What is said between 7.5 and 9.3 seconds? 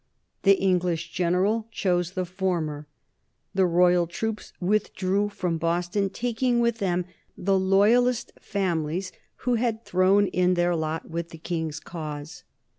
loyalist families